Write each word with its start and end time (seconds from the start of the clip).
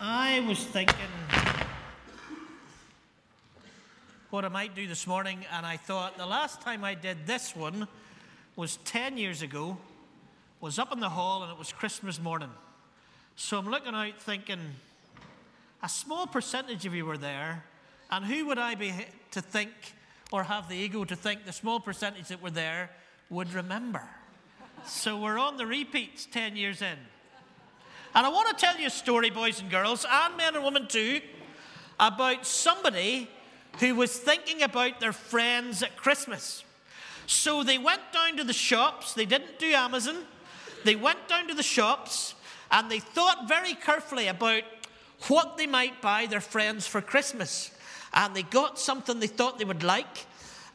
I 0.00 0.40
was 0.40 0.58
thinking 0.58 0.96
what 4.30 4.44
I 4.44 4.48
might 4.48 4.74
do 4.74 4.88
this 4.88 5.06
morning, 5.06 5.46
and 5.52 5.64
I 5.64 5.76
thought 5.76 6.18
the 6.18 6.26
last 6.26 6.60
time 6.60 6.82
I 6.82 6.94
did 6.94 7.26
this 7.26 7.54
one 7.54 7.86
was 8.56 8.78
10 8.84 9.16
years 9.16 9.42
ago, 9.42 9.76
was 10.60 10.78
up 10.78 10.92
in 10.92 10.98
the 10.98 11.08
hall, 11.08 11.44
and 11.44 11.52
it 11.52 11.58
was 11.58 11.72
Christmas 11.72 12.20
morning. 12.20 12.50
So 13.36 13.58
I'm 13.58 13.70
looking 13.70 13.94
out 13.94 14.20
thinking, 14.20 14.58
a 15.82 15.88
small 15.88 16.26
percentage 16.26 16.84
of 16.86 16.94
you 16.94 17.06
were 17.06 17.18
there, 17.18 17.64
and 18.10 18.24
who 18.24 18.46
would 18.46 18.58
I 18.58 18.74
be 18.74 18.92
to 19.30 19.40
think 19.40 19.70
or 20.32 20.42
have 20.42 20.68
the 20.68 20.74
ego 20.74 21.04
to 21.04 21.14
think 21.14 21.44
the 21.44 21.52
small 21.52 21.78
percentage 21.78 22.28
that 22.28 22.42
were 22.42 22.50
there 22.50 22.90
would 23.30 23.52
remember? 23.52 24.02
so 24.86 25.18
we're 25.18 25.38
on 25.38 25.56
the 25.56 25.64
repeats 25.64 26.26
10 26.26 26.56
years 26.56 26.82
in. 26.82 26.98
And 28.14 28.24
I 28.24 28.28
want 28.28 28.56
to 28.56 28.64
tell 28.64 28.78
you 28.78 28.86
a 28.86 28.90
story, 28.90 29.30
boys 29.30 29.60
and 29.60 29.68
girls, 29.68 30.06
and 30.08 30.36
men 30.36 30.54
and 30.54 30.64
women 30.64 30.86
too, 30.86 31.20
about 31.98 32.46
somebody 32.46 33.28
who 33.80 33.96
was 33.96 34.16
thinking 34.16 34.62
about 34.62 35.00
their 35.00 35.12
friends 35.12 35.82
at 35.82 35.96
Christmas. 35.96 36.62
So 37.26 37.64
they 37.64 37.78
went 37.78 38.02
down 38.12 38.36
to 38.36 38.44
the 38.44 38.52
shops, 38.52 39.14
they 39.14 39.24
didn't 39.24 39.58
do 39.58 39.72
Amazon, 39.72 40.16
they 40.84 40.94
went 40.94 41.26
down 41.26 41.48
to 41.48 41.54
the 41.54 41.62
shops 41.62 42.34
and 42.70 42.88
they 42.88 43.00
thought 43.00 43.48
very 43.48 43.74
carefully 43.74 44.28
about 44.28 44.62
what 45.28 45.56
they 45.56 45.66
might 45.66 46.00
buy 46.00 46.26
their 46.26 46.40
friends 46.40 46.86
for 46.86 47.00
Christmas. 47.00 47.72
And 48.12 48.34
they 48.34 48.42
got 48.42 48.78
something 48.78 49.18
they 49.18 49.26
thought 49.26 49.58
they 49.58 49.64
would 49.64 49.82
like, 49.82 50.26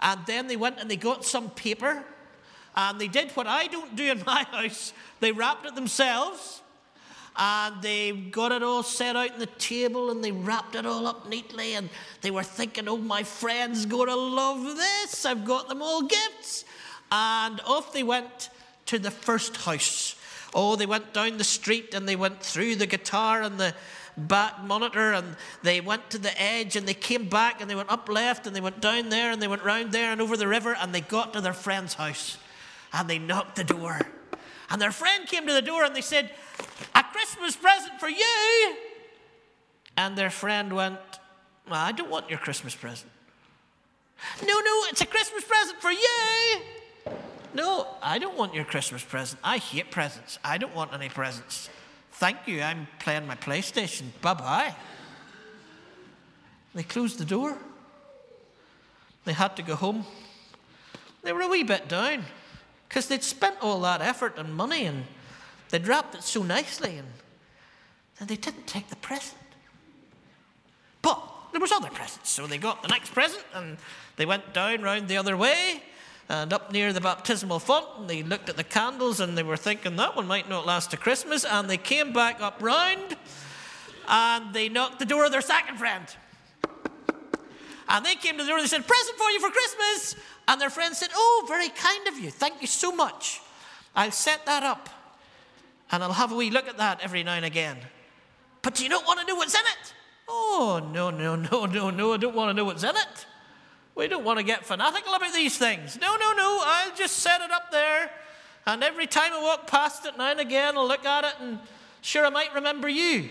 and 0.02 0.19
then 0.25 0.47
they 0.47 0.58
went 0.58 0.80
and 0.80 0.91
they 0.91 0.97
got 0.97 1.23
some 1.23 1.49
paper, 1.52 2.03
and 2.75 2.99
they 2.99 3.08
did 3.08 3.31
what 3.31 3.47
I 3.47 3.67
don't 3.67 3.95
do 3.95 4.03
in 4.03 4.23
my 4.25 4.44
house. 4.44 4.91
They 5.21 5.31
wrapped 5.31 5.66
it 5.66 5.75
themselves, 5.75 6.61
and 7.39 7.81
they 7.81 8.11
got 8.11 8.52
it 8.52 8.61
all 8.61 8.84
set 8.84 9.16
out 9.16 9.31
on 9.31 9.39
the 9.39 9.45
table, 9.45 10.11
and 10.11 10.21
they 10.21 10.34
wrapped 10.34 10.75
it 10.75 10.85
all 10.85 11.07
up 11.07 11.27
neatly, 11.30 11.73
and 11.75 11.89
they 12.22 12.31
were 12.31 12.44
thinking, 12.44 12.89
oh, 12.89 12.97
my 12.97 13.23
friend's 13.23 13.86
going 13.86 14.09
to 14.09 14.16
love 14.16 14.75
this. 14.75 15.25
I've 15.25 15.45
got 15.45 15.69
them 15.69 15.81
all 15.81 16.02
gifts. 16.02 16.66
And 17.11 17.61
off 17.61 17.94
they 17.94 18.03
went 18.03 18.50
to 18.88 19.00
the 19.00 19.09
first 19.09 19.55
house. 19.58 20.16
Oh, 20.53 20.75
they 20.75 20.86
went 20.86 21.13
down 21.13 21.38
the 21.38 21.44
street 21.44 21.94
and 21.94 22.09
they 22.09 22.16
went 22.16 22.41
through 22.41 22.75
the 22.75 22.88
guitar 22.88 23.44
and 23.44 23.59
the 23.59 23.73
back 24.17 24.63
monitor 24.63 25.13
and 25.13 25.35
they 25.63 25.80
went 25.80 26.09
to 26.09 26.17
the 26.17 26.41
edge 26.41 26.75
and 26.75 26.88
they 26.88 26.94
came 26.94 27.30
back 27.30 27.61
and 27.61 27.69
they 27.69 27.75
went 27.75 27.91
up 27.91 28.09
left 28.09 28.47
and 28.47 28.56
they 28.56 28.61
went 28.61 28.81
down 28.81 29.09
there 29.09 29.31
and 29.31 29.41
they 29.41 29.47
went 29.47 29.63
round 29.63 29.91
there 29.91 30.11
and 30.11 30.19
over 30.22 30.35
the 30.35 30.47
river 30.47 30.75
and 30.80 30.94
they 30.94 31.02
got 31.02 31.33
to 31.33 31.41
their 31.41 31.53
friend's 31.53 31.94
house 31.94 32.38
and 32.91 33.08
they 33.08 33.19
knocked 33.19 33.56
the 33.56 33.63
door. 33.63 34.00
And 34.72 34.81
their 34.81 34.91
friend 34.91 35.28
came 35.28 35.47
to 35.47 35.53
the 35.53 35.61
door 35.61 35.83
and 35.83 35.95
they 35.95 36.02
said, 36.02 36.31
Christmas 37.20 37.58
present 37.58 38.00
for 38.00 38.08
you. 38.08 38.75
And 39.98 40.17
their 40.17 40.30
friend 40.30 40.73
went, 40.73 41.00
well, 41.70 41.80
I 41.80 41.92
don't 41.92 42.09
want 42.09 42.30
your 42.30 42.39
Christmas 42.39 42.73
present. 42.73 43.12
No, 44.42 44.53
no, 44.53 44.84
it's 44.89 45.02
a 45.02 45.06
Christmas 45.06 45.44
present 45.44 45.81
for 45.81 45.92
you. 45.92 46.62
No, 47.53 47.88
I 48.02 48.20
don't 48.20 48.38
want 48.38 48.53
your 48.53 48.64
Christmas 48.64 49.03
present. 49.03 49.42
I 49.44 49.58
hate 49.58 49.92
presents. 49.92 50.40
I 50.45 50.58
don't 50.58 50.73
want 50.73 50.94
any 50.94 51.09
presents. 51.09 51.70
Thank 52.14 52.38
you, 52.47 52.62
I'm 52.62 52.88
playing 53.00 53.28
my 53.28 53.36
PlayStation. 53.36 54.06
Bye 54.22 54.36
bye. 54.36 54.75
They 56.73 56.84
closed 56.84 57.17
the 57.17 57.25
door. 57.25 57.58
They 59.25 59.34
had 59.34 59.58
to 59.58 59.62
go 59.62 59.75
home. 59.75 60.06
They 61.23 61.34
were 61.34 61.42
a 61.42 61.50
wee 61.50 61.64
bit 61.64 61.90
down 61.90 62.23
because 62.88 63.08
they'd 63.09 63.23
spent 63.23 63.58
all 63.62 63.81
that 63.81 64.02
effort 64.02 64.38
and 64.38 64.56
money 64.56 64.86
and 64.86 65.03
they'd 65.70 65.88
wrapped 65.88 66.16
it 66.16 66.23
so 66.23 66.44
nicely 66.44 66.98
and, 66.98 67.08
and 68.20 68.30
they 68.30 68.36
didn't 68.36 68.67
take 68.67 68.89
the 68.89 68.95
present. 68.98 69.38
But 71.02 71.22
there 71.52 71.62
was 71.62 71.72
other 71.72 71.89
presents, 71.89 72.30
so 72.30 72.48
they 72.48 72.58
got 72.58 72.81
the 72.81 72.89
next 72.89 73.14
present 73.14 73.44
and 73.53 73.78
they 74.17 74.25
went 74.25 74.53
down 74.53 74.81
round 74.81 75.08
the 75.08 75.17
other 75.17 75.38
way 75.38 75.81
and 76.29 76.53
up 76.53 76.72
near 76.72 76.94
the 76.94 77.02
baptismal 77.02 77.58
font, 77.58 77.88
and 77.97 78.08
they 78.08 78.22
looked 78.22 78.50
at 78.50 78.56
the 78.56 78.63
candles 78.63 79.19
and 79.19 79.35
they 79.35 79.41
were 79.41 79.58
thinking 79.58 79.96
that 79.96 80.16
one 80.16 80.28
might 80.28 80.47
not 80.47 80.66
last 80.66 80.91
to 80.91 80.97
Christmas. 80.97 81.44
And 81.44 81.68
they 81.68 81.78
came 81.78 82.13
back 82.13 82.40
up 82.40 82.62
round 82.62 83.18
and 84.08 84.53
they 84.53 84.69
knocked 84.69 85.00
the 85.00 85.06
door 85.06 85.25
of 85.25 85.31
their 85.31 85.41
second 85.41 85.78
friend. 85.78 86.06
And 87.91 88.06
they 88.06 88.13
came 88.13 88.38
to 88.38 88.44
the 88.44 88.47
door 88.47 88.58
and 88.58 88.63
they 88.63 88.69
said, 88.69 88.85
Present 88.88 89.18
for 89.18 89.29
you 89.31 89.40
for 89.40 89.50
Christmas. 89.50 90.16
And 90.47 90.62
their 90.62 90.69
friend 90.69 90.96
said, 90.96 91.09
Oh, 91.16 91.46
very 91.47 91.69
kind 91.69 92.08
of 92.08 92.19
you. 92.19 92.29
Thank 92.29 92.62
you 92.62 92.68
so 92.68 92.91
much. 92.91 93.41
I'll 93.96 94.12
set 94.12 94.46
that 94.46 94.62
up 94.62 94.90
and 95.91 96.03
I'll 96.03 96.13
have 96.13 96.31
a 96.31 96.35
wee 96.35 96.51
look 96.51 96.67
at 96.67 96.77
that 96.77 97.01
every 97.01 97.23
now 97.23 97.33
and 97.33 97.45
again. 97.45 97.77
But 98.61 98.75
do 98.75 98.83
you 98.83 98.89
not 98.89 99.05
want 99.05 99.19
to 99.19 99.25
know 99.25 99.35
what's 99.35 99.55
in 99.55 99.61
it? 99.61 99.94
Oh, 100.27 100.88
no, 100.94 101.09
no, 101.09 101.35
no, 101.35 101.66
no, 101.66 101.89
no. 101.89 102.13
I 102.13 102.17
don't 102.17 102.35
want 102.35 102.50
to 102.50 102.53
know 102.53 102.66
what's 102.66 102.83
in 102.83 102.95
it. 102.95 103.25
We 103.95 104.07
don't 104.07 104.23
want 104.23 104.38
to 104.38 104.44
get 104.44 104.66
fanatical 104.66 105.13
about 105.13 105.33
these 105.33 105.57
things. 105.57 105.97
No, 105.99 106.16
no, 106.16 106.33
no. 106.33 106.61
I'll 106.63 106.95
just 106.95 107.17
set 107.17 107.41
it 107.41 107.51
up 107.51 107.72
there. 107.72 108.11
And 108.66 108.83
every 108.83 109.07
time 109.07 109.33
I 109.33 109.41
walk 109.41 109.67
past 109.67 110.05
it 110.05 110.17
now 110.17 110.31
and 110.31 110.39
again, 110.39 110.78
I'll 110.78 110.88
look 110.88 111.05
at 111.05 111.23
it 111.23 111.33
and 111.41 111.59
sure, 112.01 112.25
I 112.25 112.29
might 112.29 112.53
remember 112.53 112.88
you. 112.88 113.29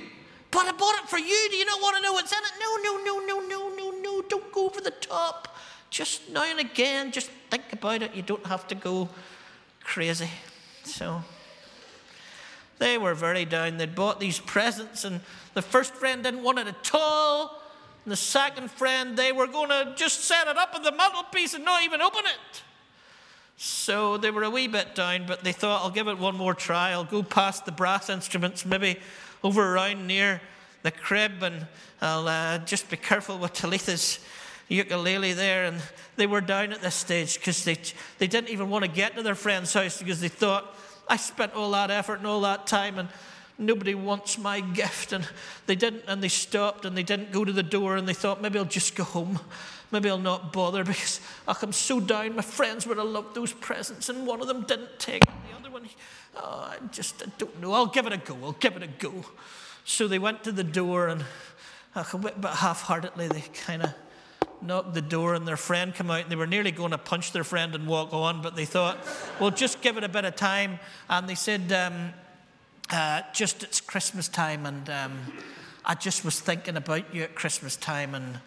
But 0.51 0.67
I 0.67 0.73
bought 0.73 0.97
it 0.97 1.09
for 1.09 1.19
you. 1.19 1.49
Do 1.51 1.57
you 1.57 1.67
not 1.67 1.81
want 1.81 1.97
to 1.97 2.03
know 2.03 2.13
what's 2.13 2.33
in 2.33 2.39
it? 2.39 2.53
No, 2.61 2.77
no, 2.83 3.05
no, 3.05 3.19
no, 3.27 3.47
no, 3.47 3.77
no, 3.77 4.01
no. 4.01 4.23
Don't 4.23 4.51
go 4.51 4.67
over 4.67 4.81
the 4.81 4.91
top. 4.91 5.57
Just 5.91 6.29
now 6.31 6.45
and 6.45 6.59
again, 6.59 7.13
just 7.13 7.31
think 7.51 7.73
about 7.73 8.03
it. 8.03 8.15
You 8.15 8.23
don't 8.23 8.45
have 8.47 8.67
to 8.69 8.75
go 8.75 9.09
crazy. 9.85 10.29
So 10.85 11.23
they 12.79 12.99
were 12.99 13.15
very 13.15 13.45
down. 13.45 13.77
They'd 13.77 13.95
bought 13.95 14.21
these 14.21 14.39
presents, 14.39 15.05
and 15.05 15.21
the 15.55 15.63
first 15.63 15.95
friend 15.95 16.23
didn't 16.23 16.43
want 16.43 16.59
it 16.59 16.69
at 16.69 16.91
all. 16.95 17.63
And 18.05 18.13
the 18.13 18.17
second 18.17 18.71
friend, 18.71 19.17
they 19.17 19.33
were 19.33 19.47
going 19.47 19.69
to 19.69 19.93
just 19.97 20.25
set 20.25 20.49
it 20.49 20.57
up 20.57 20.75
on 20.75 20.83
the 20.83 20.93
mantelpiece 20.93 21.55
and 21.55 21.65
not 21.65 21.83
even 21.85 22.01
open 22.01 22.25
it. 22.25 22.63
So 23.57 24.17
they 24.17 24.31
were 24.31 24.45
a 24.45 24.51
wee 24.51 24.69
bit 24.69 24.95
down, 24.95 25.27
but 25.27 25.43
they 25.43 25.53
thought, 25.53 25.83
I'll 25.83 25.91
give 25.91 26.07
it 26.07 26.17
one 26.17 26.37
more 26.37 26.55
try. 26.55 26.93
I'll 26.93 27.05
go 27.05 27.25
past 27.25 27.67
the 27.67 27.73
brass 27.73 28.09
instruments, 28.09 28.65
maybe 28.65 28.99
over 29.43 29.75
around 29.75 30.07
near 30.07 30.41
the 30.85 30.93
crib, 30.93 31.43
and 31.43 31.67
I'll 32.01 32.29
uh, 32.29 32.59
just 32.59 32.89
be 32.89 32.97
careful 32.97 33.37
with 33.37 33.53
Talitha's 33.55 34.21
ukulele 34.69 35.33
there. 35.33 35.65
And 35.65 35.83
they 36.17 36.27
were 36.27 36.41
down 36.41 36.73
at 36.73 36.83
this 36.83 36.95
stage 36.95 37.37
because 37.39 37.65
they, 37.65 37.79
they 38.19 38.29
didn't 38.29 38.51
even 38.51 38.71
want 38.71 38.85
to 38.85 38.91
get 38.91 39.17
to 39.17 39.25
their 39.25 39.35
friend's 39.35 39.73
house 39.73 39.99
because 39.99 40.21
they 40.21 40.29
thought, 40.29 40.77
I 41.09 41.17
spent 41.17 41.55
all 41.55 41.71
that 41.73 41.91
effort 41.91 42.19
and 42.19 42.27
all 42.27 42.41
that 42.43 42.67
time, 42.67 42.99
and 42.99 43.09
nobody 43.59 43.95
wants 43.95 44.39
my 44.39 44.61
gift. 44.81 45.13
And 45.13 45.27
they 45.67 45.75
didn't, 45.75 46.05
and 46.07 46.23
they 46.23 46.29
stopped 46.29 46.85
and 46.85 46.97
they 46.97 47.03
didn't 47.03 47.33
go 47.33 47.45
to 47.45 47.53
the 47.53 47.63
door 47.63 47.97
and 47.97 48.09
they 48.09 48.15
thought, 48.15 48.41
maybe 48.41 48.59
I'll 48.59 48.65
just 48.65 48.95
go 48.95 49.05
home. 49.05 49.41
Maybe 49.91 50.11
I'll 50.11 50.19
not 50.19 50.53
bother 50.53 50.85
because 50.85 51.21
I'm 51.47 51.73
so 51.73 51.99
down. 51.99 52.37
My 52.37 52.43
friends 52.43 52.87
would 52.87 52.99
have 52.99 53.07
loved 53.07 53.35
those 53.35 53.53
presents, 53.53 54.09
and 54.09 54.27
one 54.27 54.41
of 54.41 54.47
them 54.47 54.63
didn't 54.63 54.99
take 54.99 55.23
it. 55.23 55.31
The 55.51 55.59
other 55.59 55.71
one, 55.71 55.89
oh, 56.37 56.71
I 56.73 56.87
just 56.93 57.23
I 57.23 57.31
don't 57.39 57.59
know. 57.61 57.73
I'll 57.73 57.87
give 57.87 58.07
it 58.07 58.13
a 58.13 58.19
go. 58.19 58.37
I'll 58.43 58.53
give 58.53 58.77
it 58.77 58.83
a 58.83 58.87
go. 58.87 59.25
So 59.85 60.07
they 60.07 60.19
went 60.19 60.45
to 60.45 60.53
the 60.53 60.65
door 60.65 61.09
and 61.09 61.25
a 61.95 62.19
bit 62.19 62.35
half 62.45 62.83
heartedly, 62.83 63.29
they 63.29 63.41
kind 63.67 63.83
of 63.83 63.95
knocked 64.63 64.95
the 64.95 65.03
door 65.03 65.35
and 65.35 65.47
their 65.47 65.57
friend 65.57 65.95
came 65.95 66.11
out 66.11 66.23
and 66.23 66.31
they 66.31 66.37
were 66.37 66.47
nearly 66.47 66.71
going 66.71 66.91
to 66.91 66.99
punch 66.99 67.33
their 67.33 67.45
friend 67.45 67.75
and 67.75 67.87
walk 67.87 68.13
on, 68.13 68.43
but 68.43 68.57
they 68.57 68.65
thought, 68.65 68.99
well, 69.41 69.51
just 69.51 69.81
give 69.81 69.97
it 69.97 70.05
a 70.05 70.09
bit 70.09 70.25
of 70.25 70.37
time. 70.37 70.79
And 71.09 71.29
they 71.29 71.35
said, 71.35 71.73
um, 71.73 72.13
uh, 72.91 73.23
just 73.33 73.63
it's 73.63 73.81
Christmas 73.81 74.29
time, 74.29 74.65
and 74.67 74.89
um, 74.89 75.19
I 75.85 75.95
just 75.95 76.25
was 76.25 76.41
thinking 76.41 76.77
about 76.77 77.15
you 77.15 77.23
at 77.23 77.35
Christmas 77.35 77.77
time, 77.77 78.15
and 78.15 78.41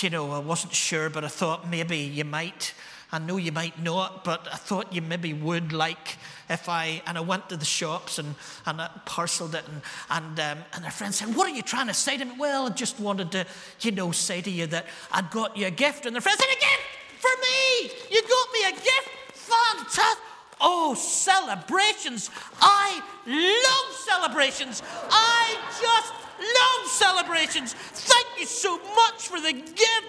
you 0.00 0.10
know, 0.10 0.32
I 0.32 0.38
wasn't 0.38 0.74
sure, 0.74 1.08
but 1.08 1.24
I 1.24 1.28
thought 1.28 1.68
maybe 1.68 1.98
you 1.98 2.24
might. 2.24 2.74
I 3.14 3.18
know 3.20 3.36
you 3.36 3.52
might 3.52 3.80
not, 3.80 4.24
but 4.24 4.48
I 4.52 4.56
thought 4.56 4.92
you 4.92 5.00
maybe 5.00 5.32
would 5.32 5.72
like 5.72 6.18
if 6.50 6.68
I 6.68 7.00
and 7.06 7.16
I 7.16 7.20
went 7.20 7.48
to 7.50 7.56
the 7.56 7.64
shops 7.64 8.18
and 8.18 8.34
and 8.66 8.80
I 8.80 8.90
parceled 9.06 9.54
it 9.54 9.62
and 9.68 9.82
and 10.10 10.40
um, 10.40 10.64
and 10.72 10.82
their 10.82 10.90
friend 10.90 11.14
said, 11.14 11.36
"What 11.36 11.46
are 11.46 11.54
you 11.54 11.62
trying 11.62 11.86
to 11.86 11.94
say 11.94 12.18
to 12.18 12.24
me?" 12.24 12.34
Well, 12.36 12.66
I 12.66 12.70
just 12.70 12.98
wanted 12.98 13.30
to, 13.30 13.46
you 13.82 13.92
know, 13.92 14.10
say 14.10 14.40
to 14.40 14.50
you 14.50 14.66
that 14.66 14.86
I'd 15.12 15.30
got 15.30 15.56
you 15.56 15.68
a 15.68 15.70
gift, 15.70 16.06
and 16.06 16.16
their 16.16 16.20
friend 16.20 16.36
said, 16.36 16.48
"A 16.56 16.60
gift 16.60 16.82
for 17.20 17.30
me? 17.40 17.92
You 18.10 18.20
got 18.22 18.48
me 18.52 18.60
a 18.66 18.72
gift? 18.72 19.08
Fantastic!" 19.32 20.24
Oh, 20.60 20.94
celebrations. 20.94 22.30
I 22.60 23.00
love 23.26 23.96
celebrations. 23.96 24.82
I 25.08 25.56
just 25.80 26.12
love 26.58 26.90
celebrations. 26.90 27.74
Thank 27.74 28.40
you 28.40 28.46
so 28.46 28.78
much 28.96 29.28
for 29.28 29.40
the 29.40 29.52
gift. 29.52 30.08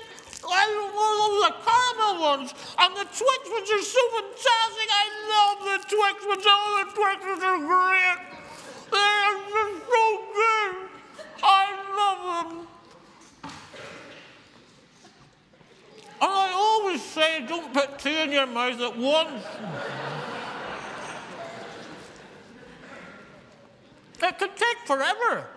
I 0.51 0.65
love 0.95 1.33
the 1.45 1.53
caramel 1.65 2.21
ones 2.21 2.53
and 2.79 2.95
the 2.95 3.05
Twix 3.05 3.41
ones 3.49 3.69
are 3.71 3.81
so 3.81 4.03
fantastic. 4.15 4.89
I 4.91 5.05
love 5.33 5.57
the 5.65 5.77
Twix 5.89 6.25
ones. 6.27 6.45
All 6.45 6.83
the 6.83 6.91
Twix 6.91 7.25
ones 7.25 7.43
are 7.43 7.59
great. 7.59 8.19
They're 8.91 9.37
just 9.49 9.75
so 9.89 10.03
good. 10.33 10.75
I 11.43 11.65
love 11.97 12.49
them. 12.49 12.67
And 16.21 16.31
I 16.31 16.51
always 16.53 17.03
say, 17.03 17.45
don't 17.47 17.73
put 17.73 17.99
two 17.99 18.09
in 18.09 18.31
your 18.31 18.47
mouth 18.47 18.79
at 18.79 18.97
once. 18.97 19.43
It 24.23 24.39
could 24.39 24.55
take 24.55 24.77
forever. 24.85 25.47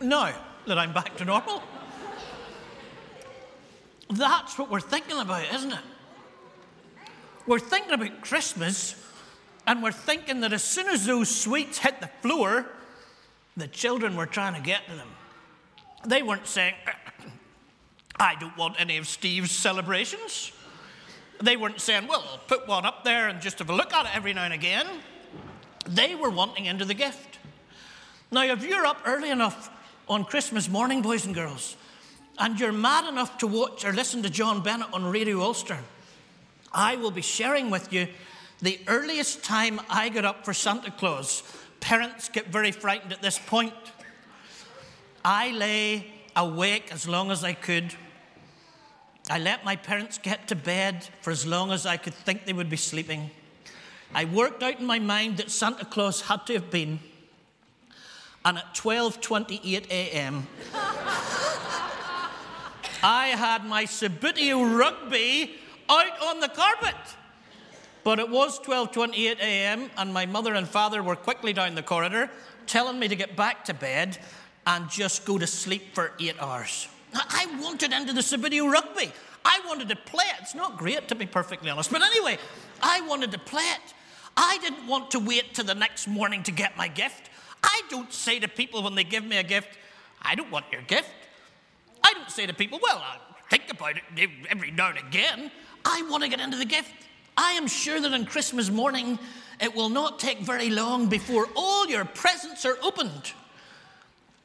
Now 0.00 0.34
that 0.66 0.78
I'm 0.78 0.92
back 0.92 1.16
to 1.16 1.24
normal. 1.24 1.62
That's 4.10 4.58
what 4.58 4.70
we're 4.70 4.80
thinking 4.80 5.18
about, 5.18 5.52
isn't 5.54 5.72
it? 5.72 5.78
We're 7.46 7.58
thinking 7.58 7.92
about 7.92 8.22
Christmas, 8.22 8.94
and 9.66 9.82
we're 9.82 9.92
thinking 9.92 10.40
that 10.40 10.52
as 10.52 10.62
soon 10.62 10.88
as 10.88 11.06
those 11.06 11.28
sweets 11.28 11.78
hit 11.78 12.00
the 12.00 12.10
floor, 12.20 12.66
the 13.56 13.68
children 13.68 14.16
were 14.16 14.26
trying 14.26 14.54
to 14.54 14.60
get 14.60 14.86
to 14.88 14.96
them. 14.96 15.08
They 16.04 16.22
weren't 16.22 16.46
saying, 16.46 16.74
I 18.18 18.34
don't 18.36 18.56
want 18.56 18.80
any 18.80 18.96
of 18.96 19.06
Steve's 19.06 19.50
celebrations. 19.50 20.52
They 21.40 21.56
weren't 21.56 21.80
saying, 21.80 22.06
well, 22.06 22.24
I'll 22.30 22.38
put 22.38 22.66
one 22.66 22.84
up 22.84 23.04
there 23.04 23.28
and 23.28 23.40
just 23.40 23.58
have 23.58 23.70
a 23.70 23.74
look 23.74 23.92
at 23.92 24.06
it 24.06 24.16
every 24.16 24.32
now 24.32 24.44
and 24.44 24.54
again. 24.54 24.86
They 25.86 26.14
were 26.14 26.30
wanting 26.30 26.64
into 26.66 26.84
the 26.84 26.94
gift. 26.94 27.38
Now, 28.30 28.44
if 28.44 28.64
you're 28.64 28.86
up 28.86 29.02
early 29.04 29.30
enough 29.30 29.70
on 30.08 30.24
Christmas 30.24 30.68
morning, 30.68 31.02
boys 31.02 31.26
and 31.26 31.34
girls, 31.34 31.76
and 32.38 32.60
you're 32.60 32.72
mad 32.72 33.08
enough 33.08 33.38
to 33.38 33.46
watch 33.46 33.84
or 33.84 33.92
listen 33.92 34.22
to 34.22 34.30
John 34.30 34.62
Bennett 34.62 34.92
on 34.92 35.04
Radio 35.04 35.40
Ulster, 35.40 35.78
I 36.72 36.96
will 36.96 37.10
be 37.10 37.22
sharing 37.22 37.70
with 37.70 37.92
you 37.92 38.06
the 38.60 38.78
earliest 38.86 39.42
time 39.42 39.80
I 39.90 40.08
got 40.08 40.24
up 40.24 40.44
for 40.44 40.54
Santa 40.54 40.90
Claus. 40.90 41.42
Parents 41.80 42.28
get 42.28 42.46
very 42.46 42.70
frightened 42.70 43.12
at 43.12 43.22
this 43.22 43.38
point. 43.38 43.74
I 45.24 45.50
lay 45.50 46.06
awake 46.36 46.92
as 46.92 47.08
long 47.08 47.30
as 47.30 47.42
I 47.42 47.54
could. 47.54 47.94
I 49.28 49.38
let 49.38 49.64
my 49.64 49.74
parents 49.74 50.18
get 50.18 50.46
to 50.48 50.54
bed 50.54 51.08
for 51.20 51.32
as 51.32 51.44
long 51.44 51.72
as 51.72 51.84
I 51.84 51.96
could 51.96 52.14
think 52.14 52.44
they 52.44 52.52
would 52.52 52.70
be 52.70 52.76
sleeping. 52.76 53.30
I 54.14 54.24
worked 54.24 54.62
out 54.62 54.78
in 54.78 54.86
my 54.86 55.00
mind 55.00 55.38
that 55.38 55.50
Santa 55.50 55.84
Claus 55.84 56.20
had 56.22 56.46
to 56.46 56.52
have 56.52 56.70
been. 56.70 57.00
And 58.46 58.58
at 58.58 58.74
12:28 58.74 59.90
a.m., 59.90 60.46
I 63.02 63.26
had 63.26 63.66
my 63.66 63.84
Subbuteo 63.86 64.78
rugby 64.78 65.56
out 65.88 66.22
on 66.22 66.38
the 66.38 66.48
carpet. 66.48 66.94
But 68.04 68.20
it 68.20 68.30
was 68.30 68.60
12:28 68.60 69.40
a.m. 69.40 69.90
and 69.98 70.14
my 70.14 70.26
mother 70.26 70.54
and 70.54 70.68
father 70.68 71.02
were 71.02 71.16
quickly 71.16 71.52
down 71.52 71.74
the 71.74 71.82
corridor 71.82 72.30
telling 72.68 73.00
me 73.00 73.08
to 73.08 73.16
get 73.16 73.34
back 73.34 73.64
to 73.64 73.74
bed 73.74 74.16
and 74.64 74.88
just 74.88 75.24
go 75.24 75.38
to 75.38 75.46
sleep 75.48 75.92
for 75.92 76.12
8 76.20 76.40
hours. 76.40 76.86
I 77.14 77.46
wanted 77.60 77.92
into 77.92 78.12
the 78.12 78.20
Subbuteo 78.20 78.70
rugby. 78.70 79.12
I 79.44 79.60
wanted 79.66 79.88
to 79.88 79.96
play 79.96 80.24
it. 80.24 80.36
It's 80.42 80.54
not 80.54 80.78
great 80.78 81.08
to 81.08 81.16
be 81.16 81.26
perfectly 81.26 81.68
honest, 81.68 81.90
but 81.90 82.02
anyway, 82.02 82.38
I 82.80 83.00
wanted 83.02 83.32
to 83.32 83.38
play 83.38 83.64
it. 83.64 83.94
I 84.36 84.58
didn't 84.58 84.86
want 84.86 85.10
to 85.12 85.18
wait 85.18 85.54
till 85.54 85.64
the 85.64 85.74
next 85.74 86.06
morning 86.06 86.44
to 86.44 86.52
get 86.52 86.76
my 86.76 86.86
gift. 86.86 87.30
I 87.86 87.88
don't 87.88 88.12
say 88.12 88.40
to 88.40 88.48
people 88.48 88.82
when 88.82 88.96
they 88.96 89.04
give 89.04 89.24
me 89.24 89.36
a 89.36 89.44
gift, 89.44 89.78
I 90.20 90.34
don't 90.34 90.50
want 90.50 90.66
your 90.72 90.82
gift. 90.82 91.10
I 92.02 92.12
don't 92.14 92.30
say 92.30 92.44
to 92.44 92.52
people, 92.52 92.80
well, 92.82 92.98
I'll 92.98 93.20
think 93.48 93.70
about 93.70 93.96
it 93.96 94.30
every 94.50 94.72
now 94.72 94.90
and 94.90 94.98
again. 94.98 95.52
I 95.84 96.04
want 96.10 96.24
to 96.24 96.28
get 96.28 96.40
into 96.40 96.56
the 96.56 96.64
gift. 96.64 96.90
I 97.36 97.52
am 97.52 97.68
sure 97.68 98.00
that 98.00 98.12
on 98.12 98.24
Christmas 98.24 98.70
morning, 98.70 99.20
it 99.60 99.72
will 99.72 99.88
not 99.88 100.18
take 100.18 100.40
very 100.40 100.68
long 100.68 101.06
before 101.06 101.46
all 101.54 101.86
your 101.86 102.04
presents 102.04 102.66
are 102.66 102.76
opened. 102.82 103.32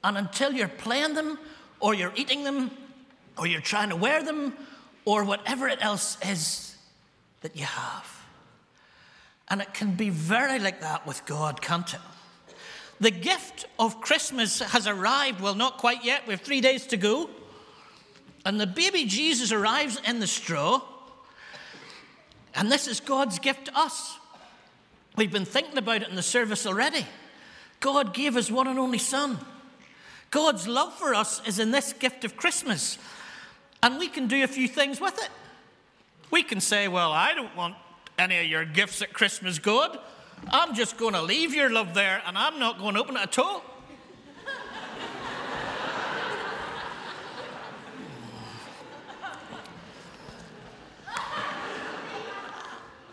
And 0.04 0.20
until 0.20 0.54
you're 0.54 0.68
playing 0.68 1.16
them, 1.16 1.40
or 1.80 1.96
you're 1.96 2.14
eating 2.16 2.44
them, 2.44 2.70
or 3.40 3.48
you're 3.48 3.60
trying 3.60 3.90
to 3.90 3.96
wear 3.96 4.22
them, 4.22 4.54
or 5.04 5.24
whatever 5.24 5.68
it 5.68 5.80
else 5.82 6.16
is 6.24 6.76
that 7.42 7.56
you 7.56 7.66
have. 7.66 8.24
And 9.50 9.62
it 9.62 9.74
can 9.74 9.94
be 9.94 10.12
very 10.12 10.60
like 10.60 10.82
that 10.82 11.08
with 11.08 11.26
God, 11.26 11.60
can't 11.60 11.92
it? 11.92 12.00
The 13.02 13.12
gift 13.12 13.66
of 13.80 14.00
Christmas 14.00 14.60
has 14.60 14.86
arrived. 14.86 15.42
Well, 15.42 15.56
not 15.56 15.80
quite 15.80 16.06
yet. 16.06 16.28
We 16.28 16.34
have 16.34 16.42
three 16.42 16.62
days 16.62 16.86
to 16.88 16.98
go. 16.98 17.32
And 18.46 18.62
the 18.62 18.68
baby 18.68 19.06
Jesus 19.06 19.52
arrives 19.52 20.00
in 20.08 20.20
the 20.20 20.28
straw. 20.28 20.82
And 22.54 22.72
this 22.72 22.88
is 22.88 23.00
God's 23.00 23.40
gift 23.40 23.66
to 23.66 23.78
us. 23.78 24.20
We've 25.18 25.32
been 25.32 25.46
thinking 25.46 25.80
about 25.80 26.04
it 26.04 26.10
in 26.10 26.16
the 26.16 26.22
service 26.22 26.68
already. 26.68 27.08
God 27.80 28.14
gave 28.14 28.36
his 28.36 28.52
one 28.52 28.68
and 28.68 28.78
only 28.78 29.00
Son. 29.00 29.40
God's 30.30 30.68
love 30.68 30.94
for 30.94 31.16
us 31.16 31.42
is 31.48 31.58
in 31.58 31.72
this 31.72 31.94
gift 31.94 32.24
of 32.24 32.38
Christmas. 32.38 33.00
And 33.82 33.98
we 33.98 34.10
can 34.10 34.28
do 34.28 34.44
a 34.44 34.48
few 34.48 34.68
things 34.68 35.02
with 35.02 35.18
it. 35.18 35.30
We 36.30 36.44
can 36.44 36.62
say, 36.62 36.88
Well, 36.88 37.12
I 37.12 37.34
don't 37.34 37.56
want 37.56 37.76
any 38.20 38.40
of 38.40 38.46
your 38.46 38.64
gifts 38.64 39.02
at 39.02 39.12
Christmas, 39.12 39.58
God. 39.58 39.98
I'm 40.50 40.76
just 40.76 40.98
going 40.98 41.14
to 41.14 41.22
leave 41.22 41.54
your 41.54 41.70
love 41.70 41.94
there 41.94 42.22
and 42.26 42.38
I'm 42.38 42.60
not 42.60 42.80
going 42.80 42.96
to 42.96 43.00
open 43.02 43.16
it 43.16 43.22
at 43.22 43.40
all. 43.40 43.64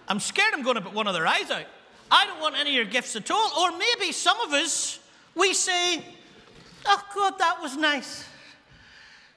I'm 0.08 0.20
scared 0.20 0.54
I'm 0.54 0.62
going 0.62 0.76
to 0.76 0.80
put 0.80 0.94
one 0.94 1.06
of 1.06 1.12
their 1.12 1.26
eyes 1.26 1.50
out. 1.50 1.66
I 2.10 2.24
don't 2.24 2.40
want 2.40 2.56
any 2.56 2.70
of 2.70 2.76
your 2.76 2.84
gifts 2.86 3.14
at 3.14 3.30
all. 3.30 3.52
Or 3.60 3.76
maybe 3.76 4.10
some 4.12 4.40
of 4.40 4.52
us, 4.52 4.98
we 5.34 5.52
say, 5.52 6.02
Oh, 6.86 7.02
God, 7.14 7.38
that 7.38 7.60
was 7.60 7.76
nice. 7.76 8.24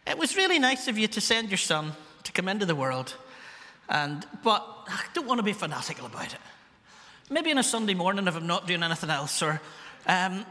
It 0.07 0.17
was 0.17 0.38
really 0.38 0.59
nice 0.59 0.88
of 0.88 0.97
you 0.97 1.07
to 1.09 1.19
send 1.19 1.49
your 1.49 1.57
son 1.57 1.91
to 2.23 2.31
come 2.31 2.47
into 2.47 2.65
the 2.65 2.75
world. 2.75 3.15
And, 3.89 4.25
but 4.43 4.65
I 4.88 5.03
don't 5.13 5.27
want 5.27 5.39
to 5.39 5.43
be 5.43 5.53
fanatical 5.53 6.05
about 6.05 6.33
it. 6.33 6.39
Maybe 7.29 7.51
on 7.51 7.57
a 7.57 7.63
Sunday 7.63 7.94
morning 7.94 8.27
if 8.27 8.35
I'm 8.35 8.47
not 8.47 8.68
doing 8.68 8.83
anything 8.83 9.09
else, 9.09 9.41
or 9.41 9.62
um, 10.07 10.45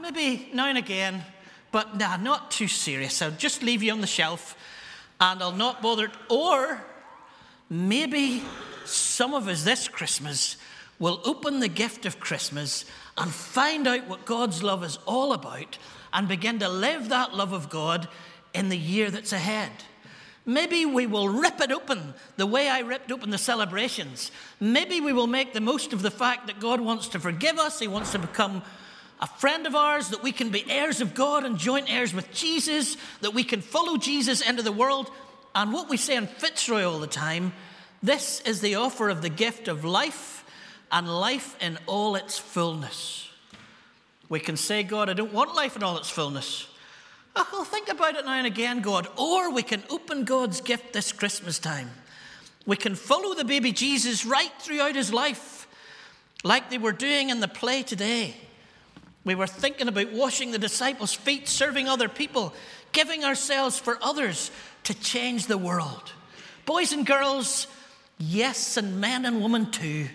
maybe 0.00 0.48
now 0.52 0.66
and 0.66 0.78
again, 0.78 1.24
but 1.70 1.98
nah, 1.98 2.16
not 2.16 2.50
too 2.50 2.68
serious. 2.68 3.20
I'll 3.22 3.30
just 3.32 3.62
leave 3.62 3.82
you 3.82 3.92
on 3.92 4.00
the 4.00 4.06
shelf 4.06 4.56
and 5.20 5.42
I'll 5.42 5.52
not 5.52 5.82
bother. 5.82 6.10
Or 6.28 6.82
maybe 7.70 8.42
some 8.84 9.34
of 9.34 9.48
us 9.48 9.64
this 9.64 9.88
Christmas 9.88 10.56
will 10.98 11.20
open 11.24 11.60
the 11.60 11.68
gift 11.68 12.06
of 12.06 12.20
Christmas 12.20 12.84
and 13.16 13.30
find 13.30 13.86
out 13.86 14.06
what 14.06 14.24
God's 14.24 14.62
love 14.62 14.84
is 14.84 14.98
all 15.06 15.32
about 15.32 15.78
and 16.12 16.28
begin 16.28 16.58
to 16.60 16.68
live 16.68 17.08
that 17.08 17.34
love 17.34 17.52
of 17.52 17.70
God 17.70 18.08
in 18.52 18.68
the 18.68 18.78
year 18.78 19.10
that's 19.10 19.32
ahead. 19.32 19.72
Maybe 20.46 20.84
we 20.84 21.06
will 21.06 21.28
rip 21.28 21.60
it 21.60 21.72
open 21.72 22.14
the 22.36 22.46
way 22.46 22.68
I 22.68 22.80
ripped 22.80 23.10
open 23.10 23.30
the 23.30 23.38
celebrations. 23.38 24.30
Maybe 24.60 25.00
we 25.00 25.12
will 25.12 25.26
make 25.26 25.54
the 25.54 25.60
most 25.60 25.92
of 25.92 26.02
the 26.02 26.10
fact 26.10 26.46
that 26.48 26.60
God 26.60 26.80
wants 26.80 27.08
to 27.08 27.20
forgive 27.20 27.58
us, 27.58 27.80
He 27.80 27.88
wants 27.88 28.12
to 28.12 28.18
become 28.18 28.62
a 29.20 29.26
friend 29.26 29.66
of 29.66 29.74
ours, 29.74 30.10
that 30.10 30.22
we 30.22 30.32
can 30.32 30.50
be 30.50 30.70
heirs 30.70 31.00
of 31.00 31.14
God 31.14 31.44
and 31.44 31.56
joint 31.56 31.90
heirs 31.90 32.12
with 32.12 32.30
Jesus, 32.32 32.96
that 33.22 33.32
we 33.32 33.44
can 33.44 33.62
follow 33.62 33.96
Jesus 33.96 34.46
into 34.46 34.62
the 34.62 34.72
world. 34.72 35.10
And 35.54 35.72
what 35.72 35.88
we 35.88 35.96
say 35.96 36.16
in 36.16 36.26
Fitzroy 36.26 36.82
all 36.82 36.98
the 36.98 37.06
time 37.06 37.52
this 38.02 38.42
is 38.42 38.60
the 38.60 38.74
offer 38.74 39.08
of 39.08 39.22
the 39.22 39.30
gift 39.30 39.66
of 39.66 39.82
life 39.82 40.44
and 40.92 41.08
life 41.08 41.56
in 41.62 41.78
all 41.86 42.16
its 42.16 42.36
fullness. 42.38 43.30
We 44.28 44.40
can 44.40 44.58
say, 44.58 44.82
God, 44.82 45.08
I 45.08 45.14
don't 45.14 45.32
want 45.32 45.54
life 45.54 45.74
in 45.74 45.82
all 45.82 45.96
its 45.96 46.10
fullness. 46.10 46.68
I'll 47.36 47.64
think 47.64 47.88
about 47.88 48.16
it 48.16 48.24
now 48.24 48.34
and 48.34 48.46
again, 48.46 48.80
God. 48.80 49.08
Or 49.16 49.50
we 49.52 49.62
can 49.62 49.82
open 49.90 50.24
God's 50.24 50.60
gift 50.60 50.92
this 50.92 51.12
Christmas 51.12 51.58
time. 51.58 51.90
We 52.66 52.76
can 52.76 52.94
follow 52.94 53.34
the 53.34 53.44
baby 53.44 53.72
Jesus 53.72 54.24
right 54.24 54.52
throughout 54.58 54.94
his 54.94 55.12
life, 55.12 55.66
like 56.44 56.70
they 56.70 56.78
were 56.78 56.92
doing 56.92 57.30
in 57.30 57.40
the 57.40 57.48
play 57.48 57.82
today. 57.82 58.34
We 59.24 59.34
were 59.34 59.46
thinking 59.46 59.88
about 59.88 60.12
washing 60.12 60.50
the 60.50 60.58
disciples' 60.58 61.14
feet, 61.14 61.48
serving 61.48 61.88
other 61.88 62.08
people, 62.08 62.54
giving 62.92 63.24
ourselves 63.24 63.78
for 63.78 63.98
others 64.02 64.50
to 64.84 64.94
change 64.94 65.46
the 65.46 65.58
world. 65.58 66.12
Boys 66.66 66.92
and 66.92 67.04
girls, 67.04 67.66
yes, 68.18 68.76
and 68.76 69.00
men 69.00 69.24
and 69.24 69.42
women 69.42 69.70
too. 69.70 70.08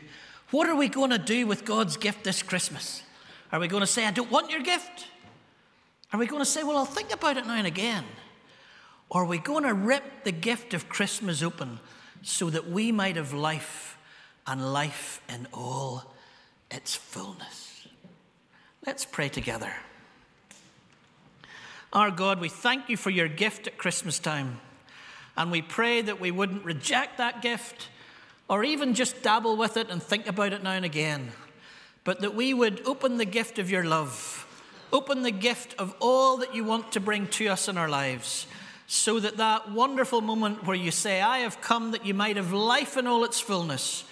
What 0.51 0.67
are 0.67 0.75
we 0.75 0.87
going 0.87 1.11
to 1.11 1.19
do 1.19 1.45
with 1.45 1.65
God's 1.65 1.97
gift 1.97 2.23
this 2.23 2.41
Christmas? 2.41 3.03
Are 3.51 3.59
we 3.59 3.67
going 3.67 3.81
to 3.81 3.87
say, 3.87 4.05
I 4.05 4.11
don't 4.11 4.31
want 4.31 4.51
your 4.51 4.61
gift? 4.61 5.07
Are 6.11 6.19
we 6.19 6.25
going 6.25 6.41
to 6.41 6.45
say, 6.45 6.63
well, 6.63 6.77
I'll 6.77 6.85
think 6.85 7.13
about 7.13 7.37
it 7.37 7.45
now 7.45 7.55
and 7.55 7.67
again? 7.67 8.05
Or 9.09 9.23
are 9.23 9.27
we 9.27 9.37
going 9.37 9.63
to 9.63 9.73
rip 9.73 10.23
the 10.23 10.31
gift 10.31 10.73
of 10.73 10.89
Christmas 10.89 11.43
open 11.43 11.79
so 12.21 12.49
that 12.49 12.69
we 12.69 12.91
might 12.91 13.15
have 13.15 13.33
life 13.33 13.97
and 14.47 14.73
life 14.73 15.21
in 15.29 15.47
all 15.53 16.13
its 16.71 16.95
fullness? 16.95 17.87
Let's 18.85 19.05
pray 19.05 19.29
together. 19.29 19.73
Our 21.93 22.11
God, 22.11 22.39
we 22.39 22.49
thank 22.49 22.89
you 22.89 22.97
for 22.97 23.09
your 23.09 23.27
gift 23.27 23.67
at 23.67 23.77
Christmas 23.77 24.19
time. 24.19 24.59
And 25.35 25.51
we 25.51 25.61
pray 25.61 26.01
that 26.01 26.19
we 26.19 26.31
wouldn't 26.31 26.65
reject 26.65 27.17
that 27.17 27.41
gift 27.41 27.89
or 28.47 28.63
even 28.63 28.95
just 28.95 29.21
dabble 29.21 29.57
with 29.57 29.77
it 29.77 29.89
and 29.89 30.01
think 30.01 30.27
about 30.27 30.53
it 30.53 30.63
now 30.63 30.71
and 30.71 30.85
again, 30.85 31.31
but 32.03 32.19
that 32.21 32.35
we 32.35 32.53
would 32.53 32.81
open 32.85 33.17
the 33.17 33.25
gift 33.25 33.59
of 33.59 33.69
your 33.69 33.83
love 33.83 34.47
Open 34.91 35.21
the 35.21 35.31
gift 35.31 35.75
of 35.77 35.93
all 35.99 36.37
that 36.37 36.55
you 36.55 36.63
want 36.63 36.91
to 36.93 36.99
bring 36.99 37.27
to 37.27 37.47
us 37.47 37.67
in 37.67 37.77
our 37.77 37.89
lives, 37.89 38.47
so 38.87 39.19
that 39.19 39.37
that 39.37 39.71
wonderful 39.71 40.21
moment 40.21 40.65
where 40.65 40.75
you 40.75 40.89
say, 40.89 41.21
I 41.21 41.39
have 41.39 41.61
come 41.61 41.91
that 41.91 42.05
you 42.05 42.13
might 42.13 42.37
have 42.37 42.51
life 42.51 42.97
in 42.97 43.05
all 43.05 43.23
its 43.23 43.39
fullness, 43.39 44.03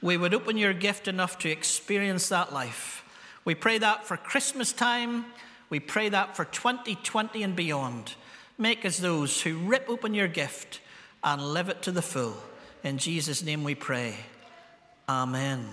we 0.00 0.16
would 0.16 0.34
open 0.34 0.56
your 0.56 0.72
gift 0.72 1.06
enough 1.06 1.38
to 1.40 1.50
experience 1.50 2.28
that 2.30 2.52
life. 2.52 3.04
We 3.44 3.54
pray 3.54 3.78
that 3.78 4.06
for 4.06 4.16
Christmas 4.16 4.72
time. 4.72 5.26
We 5.70 5.80
pray 5.80 6.08
that 6.08 6.36
for 6.36 6.44
2020 6.44 7.42
and 7.42 7.54
beyond. 7.54 8.14
Make 8.58 8.84
us 8.84 8.98
those 8.98 9.42
who 9.42 9.58
rip 9.58 9.88
open 9.88 10.14
your 10.14 10.28
gift 10.28 10.80
and 11.22 11.52
live 11.52 11.68
it 11.68 11.82
to 11.82 11.92
the 11.92 12.02
full. 12.02 12.36
In 12.82 12.98
Jesus' 12.98 13.42
name 13.42 13.64
we 13.64 13.74
pray. 13.74 14.16
Amen. 15.08 15.66